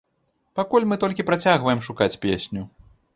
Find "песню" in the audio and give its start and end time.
2.25-2.65